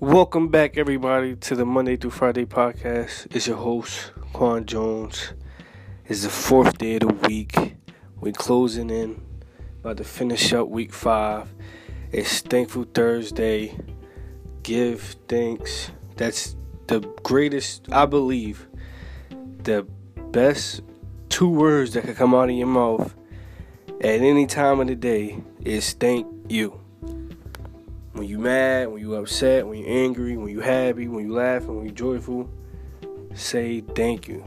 Welcome 0.00 0.48
back, 0.48 0.78
everybody, 0.78 1.36
to 1.36 1.54
the 1.54 1.66
Monday 1.66 1.94
through 1.96 2.12
Friday 2.12 2.46
podcast. 2.46 3.26
It's 3.36 3.46
your 3.46 3.58
host, 3.58 4.12
Quan 4.32 4.64
Jones. 4.64 5.34
It's 6.06 6.22
the 6.22 6.30
fourth 6.30 6.78
day 6.78 6.94
of 6.94 7.00
the 7.00 7.28
week. 7.28 7.76
We're 8.18 8.32
closing 8.32 8.88
in, 8.88 9.20
about 9.80 9.98
to 9.98 10.04
finish 10.04 10.54
up 10.54 10.68
week 10.68 10.94
five. 10.94 11.52
It's 12.12 12.40
Thankful 12.40 12.84
Thursday. 12.94 13.78
Give 14.62 15.02
thanks. 15.28 15.90
That's 16.16 16.56
the 16.86 17.00
greatest, 17.22 17.86
I 17.92 18.06
believe, 18.06 18.68
the 19.64 19.86
best 20.30 20.80
two 21.28 21.50
words 21.50 21.92
that 21.92 22.04
could 22.04 22.16
come 22.16 22.34
out 22.34 22.48
of 22.48 22.56
your 22.56 22.68
mouth 22.68 23.14
at 24.00 24.22
any 24.22 24.46
time 24.46 24.80
of 24.80 24.86
the 24.86 24.96
day 24.96 25.42
is 25.62 25.92
thank 25.92 26.26
you. 26.48 26.79
When 28.20 28.28
you 28.28 28.38
mad, 28.38 28.88
when 28.88 29.00
you 29.00 29.14
upset, 29.14 29.66
when 29.66 29.78
you 29.78 29.86
angry, 29.86 30.36
when 30.36 30.50
you 30.50 30.60
happy, 30.60 31.08
when 31.08 31.24
you 31.24 31.32
laughing, 31.32 31.74
when 31.74 31.86
you 31.86 31.90
joyful, 31.90 32.50
say 33.32 33.80
thank 33.80 34.28
you. 34.28 34.44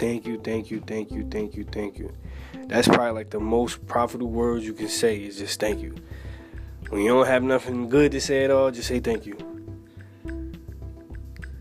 Thank 0.00 0.26
you, 0.26 0.40
thank 0.40 0.68
you, 0.72 0.80
thank 0.80 1.12
you, 1.12 1.24
thank 1.30 1.54
you, 1.54 1.62
thank 1.62 1.96
you. 1.96 2.12
That's 2.66 2.88
probably 2.88 3.12
like 3.12 3.30
the 3.30 3.38
most 3.38 3.86
profitable 3.86 4.32
words 4.32 4.66
you 4.66 4.72
can 4.72 4.88
say 4.88 5.18
is 5.18 5.38
just 5.38 5.60
thank 5.60 5.80
you. 5.80 5.94
When 6.88 7.02
you 7.02 7.10
don't 7.10 7.28
have 7.28 7.44
nothing 7.44 7.88
good 7.88 8.10
to 8.10 8.20
say 8.20 8.42
at 8.42 8.50
all, 8.50 8.72
just 8.72 8.88
say 8.88 8.98
thank 8.98 9.26
you. 9.26 9.38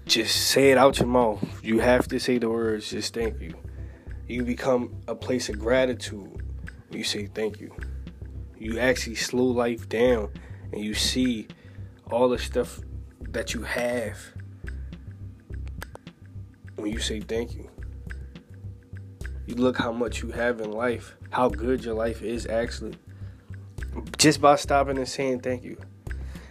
Just 0.08 0.48
say 0.48 0.72
it 0.72 0.80
out 0.80 0.98
your 0.98 1.08
mouth. 1.08 1.64
You 1.64 1.78
have 1.82 2.08
to 2.08 2.20
say 2.20 2.40
the 2.40 2.50
words, 2.50 2.90
just 2.90 3.14
thank 3.14 3.40
you. 3.40 3.54
You 4.28 4.44
become 4.44 4.96
a 5.08 5.14
place 5.14 5.50
of 5.50 5.60
gratitude 5.60 6.42
you 6.90 7.04
say 7.04 7.28
thank 7.28 7.60
you. 7.60 7.72
You 8.58 8.80
actually 8.80 9.18
slow 9.18 9.46
life 9.46 9.88
down 9.88 10.32
and 10.74 10.84
you 10.84 10.96
see 10.96 11.48
all 12.10 12.28
the 12.28 12.40
stuff 12.40 12.80
that 13.30 13.54
you 13.54 13.62
have 13.62 14.18
when 16.76 16.92
you 16.92 17.00
say 17.00 17.20
thank 17.20 17.54
you. 17.54 17.70
You 19.46 19.56
look 19.56 19.78
how 19.78 19.92
much 19.92 20.24
you 20.24 20.32
have 20.32 20.62
in 20.62 20.72
life, 20.72 21.16
how 21.30 21.50
good 21.50 21.86
your 21.86 21.94
life 21.94 22.24
is 22.24 22.48
actually, 22.48 22.96
just 24.18 24.42
by 24.42 24.56
stopping 24.56 24.98
and 24.98 25.08
saying 25.08 25.42
thank 25.42 25.64
you. 25.64 25.78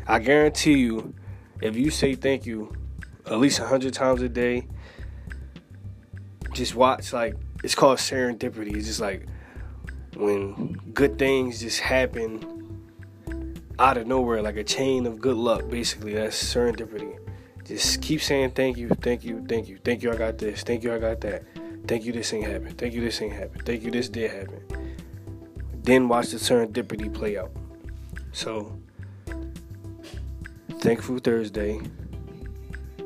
I 0.07 0.21
guarantee 0.21 0.79
you, 0.79 1.15
if 1.61 1.77
you 1.77 1.91
say 1.91 2.15
thank 2.15 2.47
you 2.47 2.73
at 3.27 3.39
least 3.39 3.59
a 3.59 3.67
hundred 3.67 3.93
times 3.93 4.23
a 4.23 4.29
day, 4.29 4.69
just 6.53 6.77
watch 6.77 7.13
like 7.13 7.35
it's 7.65 7.75
called 7.75 7.99
serendipity. 7.99 8.77
It's 8.77 8.87
just 8.87 9.01
like 9.01 9.27
when 10.15 10.75
good 10.95 11.19
things 11.19 11.61
just 11.61 11.81
happen 11.81 12.62
out 13.79 13.97
of 13.97 14.07
nowhere, 14.07 14.43
like 14.43 14.57
a 14.57 14.65
chain 14.65 15.07
of 15.07 15.21
good 15.21 15.37
luck. 15.37 15.69
Basically, 15.69 16.15
that's 16.15 16.43
serendipity. 16.43 17.19
Just 17.65 18.03
keep 18.03 18.21
saying 18.21 18.51
thank 18.51 18.77
you, 18.77 18.89
thank 18.89 19.25
you, 19.25 19.45
thank 19.49 19.69
you, 19.69 19.79
thank 19.85 20.03
you. 20.03 20.13
I 20.13 20.17
got 20.17 20.39
this. 20.39 20.63
Thank 20.63 20.83
you. 20.83 20.93
I 20.93 20.99
got 20.99 21.21
that. 21.21 21.45
Thank 21.87 22.05
you. 22.05 22.13
This 22.13 22.33
ain't 22.33 22.47
happened. 22.47 22.79
Thank 22.79 22.95
you. 22.95 23.01
This 23.01 23.21
ain't 23.23 23.33
happened. 23.33 23.65
Thank 23.65 23.83
you. 23.83 23.91
This 23.91 24.09
did 24.09 24.31
happen. 24.31 24.61
Then 25.83 26.09
watch 26.09 26.29
the 26.29 26.37
serendipity 26.37 27.13
play 27.13 27.37
out. 27.39 27.51
So, 28.33 28.79
thankful 30.79 31.19
Thursday. 31.19 31.81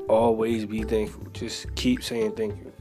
Always 0.08 0.66
be 0.66 0.82
thankful. 0.82 1.26
Just 1.32 1.74
keep 1.74 2.02
saying 2.02 2.32
thank 2.32 2.56
you. 2.58 2.72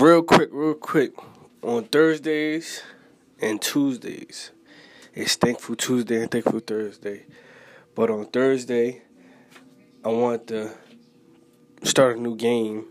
Real 0.00 0.22
quick, 0.22 0.48
real 0.50 0.72
quick. 0.72 1.12
On 1.62 1.84
Thursdays 1.84 2.82
and 3.38 3.60
Tuesdays, 3.60 4.50
it's 5.12 5.34
Thankful 5.34 5.76
Tuesday 5.76 6.22
and 6.22 6.30
Thankful 6.30 6.60
Thursday. 6.60 7.26
But 7.94 8.08
on 8.08 8.24
Thursday, 8.24 9.02
I 10.02 10.08
want 10.08 10.46
to 10.46 10.72
start 11.82 12.16
a 12.16 12.20
new 12.22 12.34
game. 12.34 12.86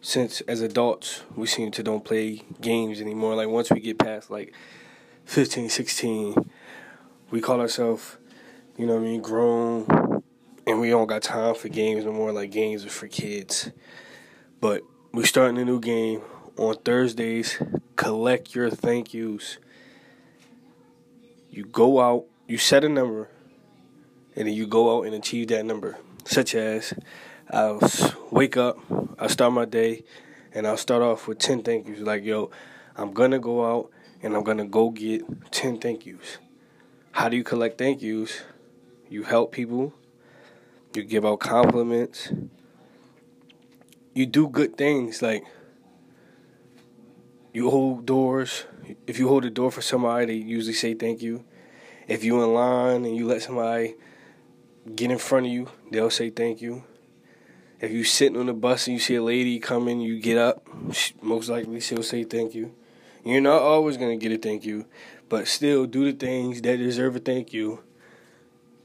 Since 0.00 0.40
as 0.40 0.60
adults, 0.60 1.22
we 1.36 1.46
seem 1.46 1.70
to 1.70 1.84
don't 1.84 2.04
play 2.04 2.42
games 2.60 3.00
anymore. 3.00 3.36
Like 3.36 3.46
once 3.46 3.70
we 3.70 3.78
get 3.78 4.00
past 4.00 4.28
like 4.28 4.52
15, 5.26 5.68
16, 5.68 6.50
we 7.30 7.40
call 7.40 7.60
ourselves, 7.60 8.18
you 8.76 8.86
know 8.86 8.94
what 8.94 9.02
I 9.02 9.04
mean, 9.04 9.22
grown, 9.22 9.86
and 10.66 10.80
we 10.80 10.90
don't 10.90 11.06
got 11.06 11.22
time 11.22 11.54
for 11.54 11.68
games 11.68 12.04
no 12.04 12.12
more. 12.12 12.32
Like 12.32 12.50
games 12.50 12.84
are 12.84 12.90
for 12.90 13.06
kids. 13.06 13.70
But 14.60 14.82
we're 15.12 15.26
starting 15.26 15.58
a 15.58 15.64
new 15.64 15.78
game 15.78 16.22
on 16.56 16.74
Thursdays. 16.76 17.60
Collect 17.96 18.54
your 18.54 18.70
thank 18.70 19.12
yous. 19.12 19.58
You 21.50 21.64
go 21.64 22.00
out, 22.00 22.24
you 22.48 22.56
set 22.56 22.82
a 22.82 22.88
number, 22.88 23.28
and 24.34 24.48
then 24.48 24.54
you 24.54 24.66
go 24.66 24.96
out 24.96 25.04
and 25.04 25.14
achieve 25.14 25.48
that 25.48 25.66
number. 25.66 25.98
Such 26.24 26.54
as, 26.54 26.94
I'll 27.50 27.80
wake 28.30 28.56
up, 28.56 28.78
I'll 29.18 29.28
start 29.28 29.52
my 29.52 29.66
day, 29.66 30.04
and 30.54 30.66
I'll 30.66 30.78
start 30.78 31.02
off 31.02 31.28
with 31.28 31.38
10 31.38 31.62
thank 31.62 31.88
yous. 31.88 32.00
Like, 32.00 32.24
yo, 32.24 32.50
I'm 32.96 33.12
gonna 33.12 33.38
go 33.38 33.66
out 33.70 33.90
and 34.22 34.34
I'm 34.34 34.44
gonna 34.44 34.64
go 34.66 34.88
get 34.88 35.52
10 35.52 35.78
thank 35.78 36.06
yous. 36.06 36.38
How 37.10 37.28
do 37.28 37.36
you 37.36 37.44
collect 37.44 37.76
thank 37.76 38.00
yous? 38.00 38.40
You 39.10 39.24
help 39.24 39.52
people, 39.52 39.92
you 40.94 41.02
give 41.02 41.26
out 41.26 41.40
compliments 41.40 42.32
you 44.14 44.26
do 44.26 44.48
good 44.48 44.76
things 44.76 45.22
like 45.22 45.44
you 47.52 47.70
hold 47.70 48.06
doors. 48.06 48.64
If 49.06 49.18
you 49.18 49.28
hold 49.28 49.44
a 49.44 49.50
door 49.50 49.70
for 49.70 49.82
somebody, 49.82 50.26
they 50.26 50.34
usually 50.34 50.74
say 50.74 50.94
thank 50.94 51.22
you. 51.22 51.44
If 52.08 52.24
you 52.24 52.42
in 52.42 52.52
line 52.52 53.04
and 53.04 53.16
you 53.16 53.26
let 53.26 53.42
somebody 53.42 53.94
get 54.94 55.10
in 55.10 55.18
front 55.18 55.46
of 55.46 55.52
you, 55.52 55.68
they'll 55.90 56.10
say 56.10 56.30
thank 56.30 56.60
you. 56.60 56.84
If 57.80 57.90
you 57.90 58.04
sitting 58.04 58.38
on 58.38 58.46
the 58.46 58.52
bus 58.52 58.86
and 58.86 58.94
you 58.94 59.00
see 59.00 59.16
a 59.16 59.22
lady 59.22 59.58
coming, 59.58 60.00
you 60.00 60.20
get 60.20 60.38
up. 60.38 60.66
Most 61.20 61.48
likely 61.48 61.80
she'll 61.80 62.02
say 62.02 62.24
thank 62.24 62.54
you. 62.54 62.74
You're 63.24 63.40
not 63.40 63.62
always 63.62 63.96
gonna 63.96 64.16
get 64.16 64.32
a 64.32 64.38
thank 64.38 64.64
you, 64.64 64.86
but 65.28 65.46
still 65.46 65.86
do 65.86 66.04
the 66.04 66.12
things 66.12 66.60
that 66.62 66.76
deserve 66.76 67.16
a 67.16 67.18
thank 67.20 67.52
you, 67.52 67.82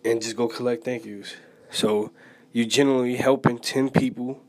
and 0.05 0.21
just 0.21 0.35
go 0.35 0.47
collect 0.47 0.83
thank 0.83 1.05
yous. 1.05 1.35
So 1.71 2.11
you're 2.51 2.67
generally 2.67 3.16
helping 3.16 3.57
ten 3.57 3.89
people 3.89 4.43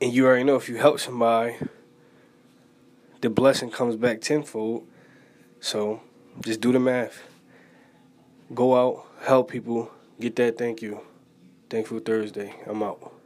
and 0.00 0.12
you 0.12 0.26
already 0.26 0.44
know 0.44 0.56
if 0.56 0.68
you 0.68 0.76
help 0.76 1.00
somebody, 1.00 1.56
the 3.20 3.30
blessing 3.30 3.70
comes 3.70 3.96
back 3.96 4.20
tenfold. 4.20 4.86
So 5.60 6.00
just 6.40 6.60
do 6.60 6.72
the 6.72 6.80
math. 6.80 7.22
Go 8.54 8.76
out, 8.76 9.06
help 9.22 9.50
people, 9.50 9.90
get 10.20 10.36
that 10.36 10.56
thank 10.56 10.82
you. 10.82 11.00
Thankful 11.68 11.98
Thursday. 11.98 12.54
I'm 12.66 12.82
out. 12.82 13.17